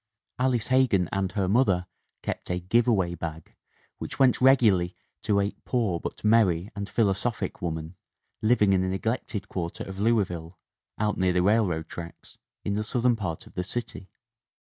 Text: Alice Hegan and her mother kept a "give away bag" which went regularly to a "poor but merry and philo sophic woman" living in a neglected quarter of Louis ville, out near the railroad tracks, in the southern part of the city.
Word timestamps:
Alice 0.39 0.69
Hegan 0.69 1.07
and 1.11 1.33
her 1.33 1.47
mother 1.47 1.85
kept 2.23 2.49
a 2.49 2.59
"give 2.59 2.87
away 2.87 3.13
bag" 3.13 3.53
which 3.99 4.17
went 4.17 4.41
regularly 4.41 4.95
to 5.21 5.39
a 5.39 5.51
"poor 5.63 5.99
but 5.99 6.23
merry 6.23 6.71
and 6.75 6.89
philo 6.89 7.13
sophic 7.13 7.61
woman" 7.61 7.95
living 8.41 8.73
in 8.73 8.81
a 8.81 8.89
neglected 8.89 9.47
quarter 9.47 9.83
of 9.83 9.99
Louis 9.99 10.25
ville, 10.27 10.57
out 10.97 11.19
near 11.19 11.33
the 11.33 11.43
railroad 11.43 11.87
tracks, 11.87 12.39
in 12.65 12.73
the 12.73 12.83
southern 12.83 13.15
part 13.15 13.45
of 13.45 13.53
the 13.53 13.63
city. 13.63 14.09